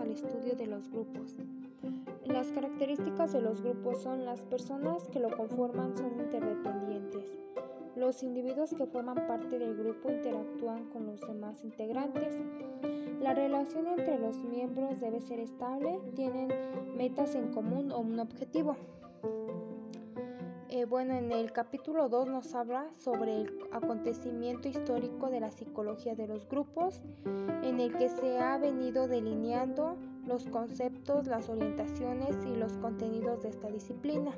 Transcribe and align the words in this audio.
al 0.00 0.10
estudio 0.10 0.54
de 0.56 0.66
los 0.66 0.88
grupos. 0.90 1.36
Las 2.24 2.48
características 2.52 3.32
de 3.32 3.40
los 3.40 3.60
grupos 3.60 4.02
son 4.02 4.24
las 4.24 4.40
personas 4.40 5.06
que 5.08 5.20
lo 5.20 5.30
conforman 5.36 5.96
son 5.96 6.18
interdependientes. 6.18 7.24
Los 7.96 8.22
individuos 8.22 8.72
que 8.72 8.86
forman 8.86 9.26
parte 9.26 9.58
del 9.58 9.76
grupo 9.76 10.10
interactúan 10.10 10.86
con 10.90 11.06
los 11.06 11.20
demás 11.20 11.62
integrantes. 11.64 12.38
La 13.20 13.34
relación 13.34 13.86
entre 13.88 14.18
los 14.18 14.36
miembros 14.44 15.00
debe 15.00 15.20
ser 15.20 15.40
estable, 15.40 16.00
tienen 16.14 16.48
metas 16.96 17.34
en 17.34 17.52
común 17.52 17.92
o 17.92 17.98
un 17.98 18.18
objetivo. 18.18 18.76
Bueno, 20.90 21.14
en 21.14 21.30
el 21.30 21.52
capítulo 21.52 22.08
2 22.08 22.26
nos 22.26 22.52
habla 22.52 22.90
sobre 22.96 23.42
el 23.42 23.60
acontecimiento 23.70 24.68
histórico 24.68 25.30
de 25.30 25.38
la 25.38 25.52
psicología 25.52 26.16
de 26.16 26.26
los 26.26 26.48
grupos, 26.48 27.00
en 27.62 27.78
el 27.78 27.96
que 27.96 28.08
se 28.08 28.40
ha 28.40 28.58
venido 28.58 29.06
delineando 29.06 29.96
los 30.26 30.46
conceptos, 30.46 31.28
las 31.28 31.48
orientaciones 31.48 32.36
y 32.44 32.56
los 32.56 32.76
contenidos 32.78 33.40
de 33.44 33.50
esta 33.50 33.68
disciplina. 33.68 34.32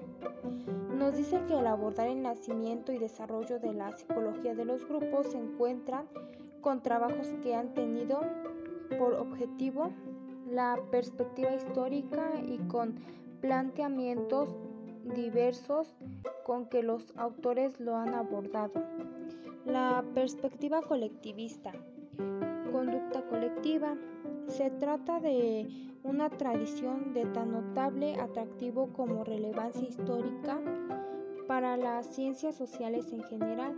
Nos 0.95 1.17
dice 1.17 1.43
que 1.49 1.55
al 1.55 1.67
abordar 1.67 2.09
el 2.09 2.21
nacimiento 2.21 2.93
y 2.93 2.99
desarrollo 2.99 3.59
de 3.59 3.73
la 3.73 3.91
psicología 3.97 4.55
de 4.55 4.67
los 4.67 4.87
grupos 4.87 5.29
se 5.29 5.39
encuentran 5.39 6.05
con 6.61 6.83
trabajos 6.83 7.29
que 7.43 7.55
han 7.55 7.73
tenido 7.73 8.21
por 8.99 9.15
objetivo 9.15 9.89
la 10.51 10.79
perspectiva 10.91 11.55
histórica 11.55 12.31
y 12.47 12.59
con 12.69 12.97
planteamientos 13.41 14.55
diversos 15.15 15.95
con 16.45 16.67
que 16.67 16.83
los 16.83 17.17
autores 17.17 17.81
lo 17.81 17.97
han 17.97 18.15
abordado. 18.15 18.83
La 19.65 20.05
perspectiva 20.15 20.83
colectivista. 20.83 21.73
Conducta 22.73 23.23
colectiva. 23.29 23.97
Se 24.47 24.71
trata 24.71 25.21
de 25.21 25.69
una 26.03 26.31
tradición 26.31 27.15
de 27.15 27.27
tan 27.27 27.53
notable 27.53 28.17
atractivo 28.17 28.93
como 28.93 29.25
relevancia 29.25 29.89
histórica 29.89 30.61
para 31.47 31.77
las 31.77 32.07
ciencias 32.07 32.57
sociales 32.57 33.13
en 33.13 33.23
general 33.25 33.77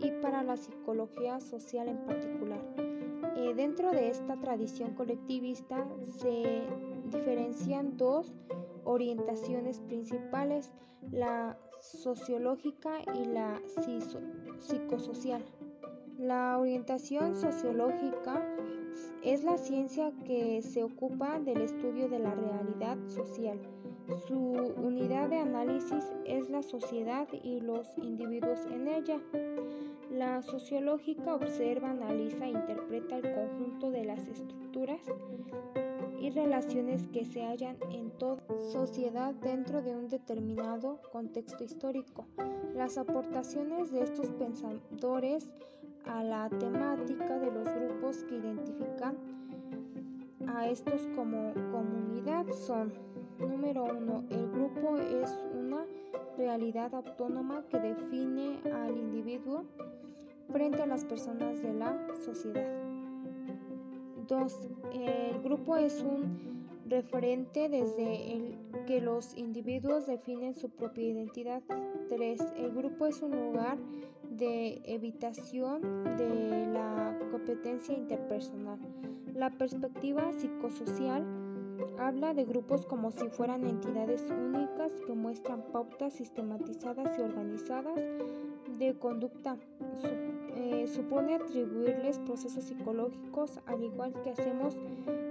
y 0.00 0.10
para 0.20 0.42
la 0.42 0.56
psicología 0.56 1.40
social 1.40 1.88
en 1.88 1.98
particular. 2.04 2.91
Eh, 3.36 3.54
dentro 3.54 3.90
de 3.90 4.10
esta 4.10 4.36
tradición 4.36 4.94
colectivista 4.94 5.86
se 6.08 6.62
diferencian 7.04 7.96
dos 7.96 8.32
orientaciones 8.84 9.80
principales, 9.80 10.72
la 11.10 11.58
sociológica 11.80 12.98
y 13.14 13.24
la 13.26 13.60
psicosocial. 14.58 15.44
La 16.18 16.58
orientación 16.58 17.34
sociológica 17.34 18.44
es 19.22 19.44
la 19.44 19.56
ciencia 19.56 20.12
que 20.24 20.62
se 20.62 20.82
ocupa 20.82 21.40
del 21.40 21.62
estudio 21.62 22.08
de 22.08 22.18
la 22.18 22.34
realidad 22.34 22.98
social. 23.08 23.58
Su 24.26 24.36
unidad 24.36 25.30
de 25.30 25.38
análisis 25.38 26.12
es 26.24 26.50
la 26.50 26.62
sociedad 26.62 27.26
y 27.42 27.60
los 27.60 27.96
individuos 27.98 28.66
en 28.66 28.88
ella. 28.88 29.20
La 30.12 30.42
sociológica 30.42 31.34
observa, 31.34 31.88
analiza 31.88 32.44
e 32.44 32.50
interpreta 32.50 33.16
el 33.16 33.32
conjunto 33.32 33.90
de 33.90 34.04
las 34.04 34.28
estructuras 34.28 35.00
y 36.20 36.28
relaciones 36.28 37.08
que 37.08 37.24
se 37.24 37.42
hallan 37.42 37.78
en 37.90 38.10
toda 38.18 38.42
sociedad 38.70 39.32
dentro 39.36 39.80
de 39.80 39.96
un 39.96 40.08
determinado 40.08 41.00
contexto 41.10 41.64
histórico. 41.64 42.26
Las 42.74 42.98
aportaciones 42.98 43.90
de 43.90 44.02
estos 44.02 44.28
pensadores 44.32 45.50
a 46.04 46.22
la 46.22 46.50
temática 46.50 47.38
de 47.38 47.50
los 47.50 47.64
grupos 47.74 48.22
que 48.24 48.36
identifican 48.36 49.16
a 50.46 50.68
estos 50.68 51.06
como 51.16 51.54
comunidad 51.72 52.44
son, 52.52 52.92
número 53.38 53.84
uno, 53.84 54.24
el 54.28 54.46
grupo 54.50 54.98
es 54.98 55.38
una 55.58 55.86
realidad 56.36 56.94
autónoma 56.94 57.64
que 57.70 57.78
define 57.78 58.60
al 58.72 58.96
individuo 58.96 59.64
frente 60.52 60.82
a 60.82 60.86
las 60.86 61.04
personas 61.04 61.62
de 61.62 61.72
la 61.72 61.96
sociedad. 62.24 62.68
2. 64.28 64.68
El 64.92 65.42
grupo 65.42 65.76
es 65.76 66.02
un 66.02 66.68
referente 66.86 67.68
desde 67.68 68.34
el 68.34 68.58
que 68.86 69.00
los 69.00 69.36
individuos 69.36 70.06
definen 70.06 70.54
su 70.54 70.68
propia 70.70 71.04
identidad. 71.04 71.62
3. 72.08 72.40
El 72.56 72.72
grupo 72.72 73.06
es 73.06 73.22
un 73.22 73.30
lugar 73.30 73.78
de 74.30 74.80
evitación 74.84 75.80
de 76.16 76.66
la 76.72 77.18
competencia 77.30 77.94
interpersonal. 77.94 78.78
La 79.34 79.50
perspectiva 79.50 80.32
psicosocial 80.32 81.24
habla 81.98 82.34
de 82.34 82.44
grupos 82.44 82.86
como 82.86 83.10
si 83.10 83.28
fueran 83.28 83.64
entidades 83.66 84.24
únicas 84.30 84.92
que 85.06 85.14
muestran 85.14 85.62
pautas 85.72 86.12
sistematizadas 86.12 87.18
y 87.18 87.22
organizadas 87.22 87.98
de 88.78 88.98
conducta 88.98 89.56
eh, 90.56 90.86
supone 90.86 91.34
atribuirles 91.34 92.18
procesos 92.20 92.64
psicológicos 92.64 93.60
al 93.66 93.82
igual 93.82 94.12
que 94.22 94.30
hacemos 94.30 94.76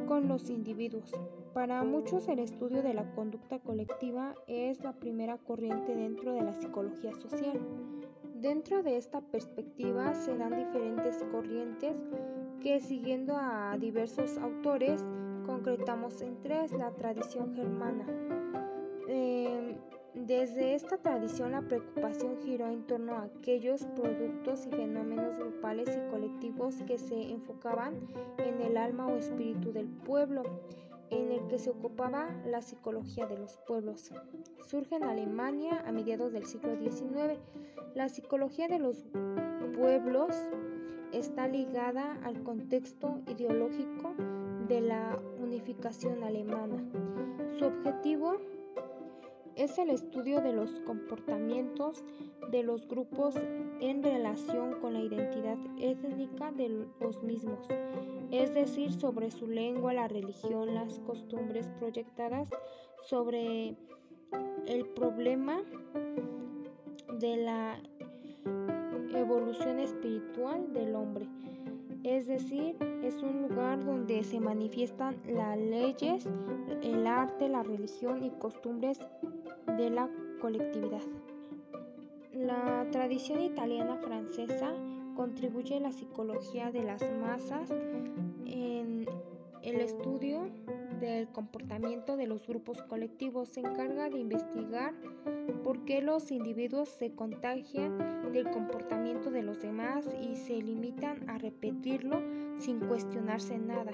con 0.08 0.28
los 0.28 0.50
individuos. 0.50 1.12
Para 1.54 1.84
muchos 1.84 2.28
el 2.28 2.40
estudio 2.40 2.82
de 2.82 2.94
la 2.94 3.10
conducta 3.14 3.60
colectiva 3.60 4.36
es 4.48 4.82
la 4.84 4.94
primera 4.94 5.38
corriente 5.38 5.96
dentro 5.96 6.34
de 6.34 6.42
la 6.42 6.54
psicología 6.54 7.14
social. 7.14 7.60
Dentro 8.36 8.82
de 8.82 8.98
esta 8.98 9.22
perspectiva 9.22 10.14
se 10.16 10.36
dan 10.36 10.58
diferentes 10.58 11.24
corrientes 11.32 11.96
que 12.62 12.80
siguiendo 12.80 13.36
a 13.38 13.78
diversos 13.80 14.38
autores 14.38 15.06
concretamos 15.46 16.22
en 16.22 16.42
tres 16.42 16.72
la 16.72 16.92
tradición 16.92 17.54
germana. 17.54 18.06
Eh, 19.08 19.41
desde 20.14 20.76
esta 20.76 20.98
tradición 20.98 21.54
la 21.54 21.62
preocupación 21.62 22.38
giró 22.44 22.68
en 22.68 22.86
torno 22.86 23.16
a 23.16 23.24
aquellos 23.24 23.86
productos 23.96 24.66
y 24.66 24.70
fenómenos 24.70 25.38
grupales 25.38 25.90
y 25.90 26.12
colectivos 26.12 26.76
que 26.84 26.98
se 26.98 27.32
enfocaban 27.32 27.96
en 28.38 28.62
el 28.62 28.76
alma 28.76 29.08
o 29.08 29.16
espíritu 29.16 29.72
del 29.72 29.88
pueblo, 29.88 30.44
en 31.10 31.32
el 31.32 31.48
que 31.48 31.60
se 31.60 31.70
ocupaba 31.70 32.30
la 32.46 32.62
psicología 32.62 33.26
de 33.26 33.38
los 33.38 33.58
pueblos. 33.68 34.12
Surge 34.68 34.96
en 34.96 35.04
Alemania 35.04 35.82
a 35.86 35.92
mediados 35.94 36.34
del 36.34 36.46
siglo 36.46 36.76
XIX. 36.76 37.40
La 37.96 38.10
psicología 38.10 38.68
de 38.68 38.80
los 38.80 39.06
pueblos 39.78 40.36
está 41.14 41.48
ligada 41.48 42.20
al 42.24 42.44
contexto 42.44 43.22
ideológico 43.28 44.14
de 44.68 44.82
la 44.82 45.20
unificación 45.40 46.24
alemana. 46.24 46.84
Su 47.58 47.66
objetivo 47.66 48.38
es 49.56 49.78
el 49.78 49.90
estudio 49.90 50.42
de 50.42 50.54
los 50.54 50.72
comportamientos 50.82 52.04
de 52.52 52.64
los 52.64 52.88
grupos 52.88 53.36
en 53.80 54.04
relación 54.04 54.80
con 54.82 54.94
la 54.94 55.02
identidad 55.02 55.58
étnica 55.80 56.52
de 56.52 56.86
los 57.00 57.22
mismos, 57.24 57.68
es 58.32 58.54
decir, 58.54 58.94
sobre 58.94 59.32
su 59.32 59.48
lengua, 59.48 59.94
la 59.94 60.08
religión, 60.08 60.74
las 60.74 61.00
costumbres 61.00 61.68
proyectadas 61.80 62.50
sobre 63.04 63.76
el 64.68 64.86
problema 64.96 65.62
de 67.20 67.38
la 67.38 67.80
evolución 69.14 69.80
espiritual 69.80 70.74
del 70.74 70.96
hombre. 70.96 71.28
Es 72.04 72.26
decir, 72.26 72.76
es 73.04 73.22
un 73.22 73.44
lugar 73.44 73.86
donde 73.86 74.24
se 74.24 74.40
manifiestan 74.40 75.16
las 75.28 75.58
leyes, 75.58 76.28
el 76.82 77.06
arte, 77.06 77.48
la 77.48 77.62
religión 77.62 78.24
y 78.24 78.32
costumbres 78.32 79.00
de 79.78 79.90
la 79.92 80.10
colectividad. 80.42 81.02
La 82.34 82.88
tradición 82.92 83.42
italiana 83.42 83.98
francesa 83.98 84.74
contribuye 85.16 85.78
a 85.78 85.82
la 85.82 85.92
psicología 85.92 86.72
de 86.72 86.84
las 86.84 87.04
masas 87.20 87.70
en 88.46 89.06
el 89.62 89.82
estudio 89.82 90.50
del 91.02 91.28
comportamiento 91.28 92.16
de 92.16 92.28
los 92.28 92.48
grupos 92.48 92.82
colectivos. 92.84 93.50
Se 93.50 93.60
encarga 93.60 94.10
de 94.10 94.20
investigar 94.20 94.94
por 95.64 95.84
qué 95.84 96.02
los 96.02 96.32
individuos 96.32 96.90
se 96.90 97.14
contagian 97.14 98.32
del 98.32 98.50
comportamiento 98.52 99.32
de 99.32 99.42
los 99.42 99.60
demás 99.62 100.08
y 100.22 100.36
se 100.36 100.54
limitan 100.54 101.30
a 101.30 101.38
repetirlo 101.38 102.22
sin 102.60 102.80
cuestionarse 102.80 103.58
nada. 103.58 103.92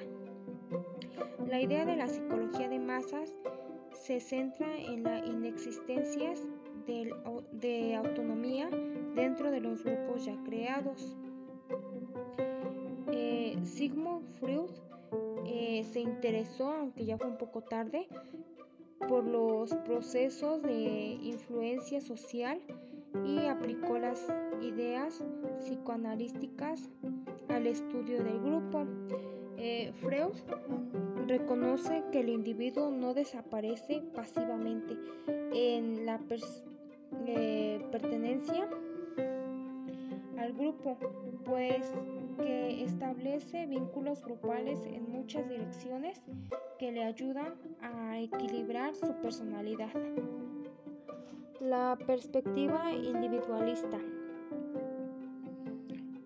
La 1.47 1.61
idea 1.61 1.85
de 1.85 1.95
la 1.95 2.07
psicología 2.07 2.67
de 2.67 2.79
masas 2.79 3.33
se 3.93 4.19
centra 4.19 4.77
en 4.77 5.03
la 5.03 5.25
inexistencia 5.25 6.33
de, 6.85 7.95
autonomía 7.95 8.69
dentro 9.15 9.49
de 9.49 9.61
los 9.61 9.83
grupos 9.83 10.25
ya 10.25 10.35
creados. 10.43 11.17
Eh, 13.11 13.57
Sigmund 13.63 14.25
Freud 14.39 14.69
se 15.97 16.01
interesó, 16.01 16.71
aunque 16.73 17.05
ya 17.05 17.17
fue 17.17 17.25
un 17.25 17.39
poco 17.39 17.61
tarde, 17.61 18.07
por 19.09 19.23
los 19.23 19.73
procesos 19.77 20.61
de 20.61 21.17
influencia 21.23 22.01
social 22.01 22.61
y 23.25 23.47
aplicó 23.47 23.97
las 23.97 24.31
ideas 24.61 25.23
psicoanalísticas 25.59 26.87
al 27.47 27.65
estudio 27.65 28.23
del 28.23 28.39
grupo. 28.41 28.85
Eh, 29.57 29.91
Freud 29.95 30.35
reconoce 31.25 32.03
que 32.11 32.19
el 32.19 32.29
individuo 32.29 32.91
no 32.91 33.15
desaparece 33.15 34.03
pasivamente 34.13 34.95
en 35.51 36.05
la 36.05 36.21
eh, 37.25 37.83
pertenencia 37.91 38.69
al 40.37 40.53
grupo, 40.53 40.95
pues 41.43 41.91
que 42.37 42.76
vínculos 43.67 44.23
grupales 44.23 44.83
en 44.85 45.11
muchas 45.11 45.47
direcciones 45.47 46.21
que 46.79 46.91
le 46.91 47.03
ayudan 47.03 47.53
a 47.81 48.19
equilibrar 48.19 48.95
su 48.95 49.13
personalidad. 49.21 49.91
La 51.59 51.97
perspectiva 52.07 52.91
individualista 52.93 53.99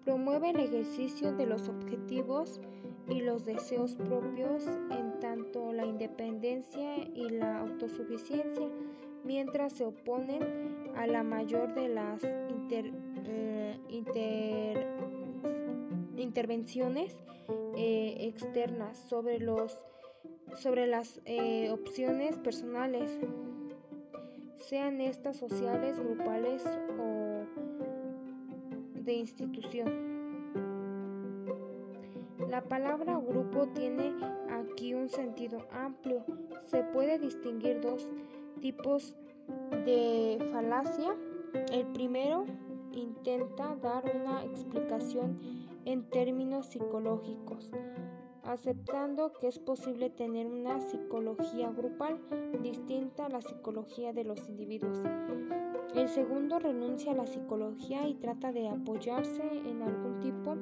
promueve 0.06 0.52
el 0.52 0.60
ejercicio 0.62 1.34
de 1.34 1.48
los 1.48 1.68
objetivos 1.68 2.62
y 3.10 3.22
los 3.22 3.44
deseos 3.44 3.96
propios 3.96 4.66
en 4.90 5.20
tanto 5.20 5.74
la 5.74 5.86
independencia 5.86 6.98
y 7.14 7.30
la 7.30 7.60
autosuficiencia, 7.60 8.70
mientras 9.26 9.74
se 9.74 9.84
oponen 9.84 10.42
a 10.96 11.08
la 11.08 11.24
mayor 11.24 11.74
de 11.74 11.90
las 11.90 12.24
eh, 12.24 13.80
intervenciones 16.32 17.14
eh, 17.76 18.16
externas 18.22 18.98
sobre, 18.98 19.38
los, 19.40 19.78
sobre 20.56 20.88
las 20.88 21.20
eh, 21.26 21.70
opciones 21.72 22.38
personales, 22.38 23.20
sean 24.56 25.02
estas 25.02 25.36
sociales, 25.36 26.00
grupales 26.00 26.64
o 26.98 27.44
de 28.94 29.12
institución. 29.12 29.90
La 32.50 32.64
palabra 32.64 33.18
grupo 33.18 33.68
tiene 33.68 34.14
aquí 34.52 34.94
un 34.94 35.10
sentido 35.10 35.68
amplio. 35.74 36.24
Se 36.64 36.82
puede 36.94 37.20
distinguir 37.20 37.82
dos 37.82 38.08
tipos 38.62 39.14
de 39.86 40.38
falacia. 40.54 41.14
El 41.74 41.88
primero 41.88 42.46
intenta 42.94 43.76
dar 43.76 44.04
una 44.16 44.44
explicación 44.44 45.40
en 45.86 46.10
términos 46.10 46.68
psicológicos, 46.68 47.70
aceptando 48.44 49.34
que 49.34 49.48
es 49.48 49.60
posible 49.60 50.10
tener 50.10 50.48
una 50.48 50.80
psicología 50.80 51.72
grupal 51.72 52.20
distinta 52.62 53.26
a 53.26 53.30
la 53.30 53.42
psicología 53.42 54.14
de 54.14 54.24
los 54.24 54.48
individuos. 54.48 55.00
El 55.96 56.08
segundo 56.08 56.60
renuncia 56.60 57.12
a 57.12 57.16
la 57.16 57.28
psicología 57.28 58.08
y 58.08 58.16
trata 58.16 58.52
de 58.52 58.70
apoyarse 58.70 59.44
en 59.44 59.82
algún 59.82 60.20
tipo 60.22 60.56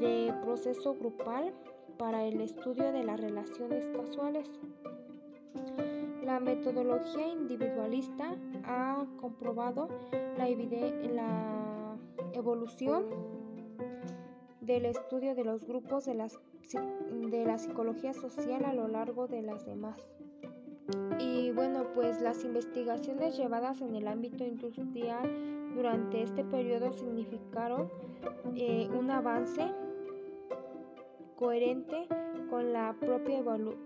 de 0.00 0.34
proceso 0.42 0.94
grupal 0.94 1.54
para 1.96 2.24
el 2.24 2.40
estudio 2.40 2.92
de 2.92 3.04
las 3.04 3.20
relaciones 3.20 3.84
casuales. 3.96 4.48
La 6.26 6.40
metodología 6.40 7.28
individualista 7.28 8.34
ha 8.64 9.06
comprobado 9.20 9.88
la, 10.36 10.48
evolución 12.32 13.04
del 14.60 14.86
estudio 14.86 15.36
de 15.36 15.44
los 15.44 15.64
grupos 15.64 16.04
de, 16.06 16.14
la 16.14 17.58
psicología 17.58 18.12
social 18.12 18.64
a 18.64 18.72
lo 18.74 18.88
largo 18.88 19.28
de 19.28 19.42
las 19.42 19.64
demás. 19.66 20.04
Y 21.20 21.52
bueno, 21.52 21.84
pues 21.94 22.20
las 22.20 22.42
investigaciones 22.42 23.36
llevadas 23.36 23.80
en 23.80 23.94
el 23.94 24.08
ámbito 24.08 24.42
industrial 24.42 25.30
durante 25.76 26.24
este 26.24 26.42
periodo 26.42 26.92
significaron 26.92 27.88
eh, 28.56 28.88
un 28.98 29.12
avance 29.12 29.62
coherente 31.36 32.08
con 32.50 32.72
la 32.72 32.96
propia 32.98 33.38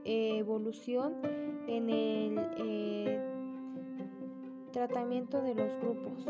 evolución 0.05 1.50
en 1.67 1.91
el 1.91 2.39
eh, 2.59 3.21
tratamiento 4.73 5.41
de 5.43 5.55
los 5.55 5.71
grupos. 5.81 6.27